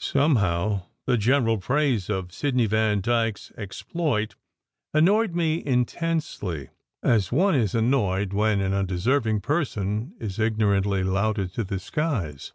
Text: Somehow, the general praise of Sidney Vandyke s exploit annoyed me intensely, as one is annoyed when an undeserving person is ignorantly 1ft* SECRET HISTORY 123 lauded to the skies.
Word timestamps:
Somehow, 0.00 0.82
the 1.06 1.16
general 1.16 1.56
praise 1.56 2.10
of 2.10 2.30
Sidney 2.30 2.66
Vandyke 2.66 3.38
s 3.38 3.50
exploit 3.56 4.34
annoyed 4.92 5.34
me 5.34 5.64
intensely, 5.64 6.68
as 7.02 7.32
one 7.32 7.54
is 7.54 7.74
annoyed 7.74 8.34
when 8.34 8.60
an 8.60 8.74
undeserving 8.74 9.40
person 9.40 10.14
is 10.20 10.38
ignorantly 10.38 11.00
1ft* 11.00 11.04
SECRET 11.04 11.04
HISTORY 11.04 11.04
123 11.04 11.10
lauded 11.10 11.52
to 11.54 11.64
the 11.64 11.78
skies. 11.80 12.52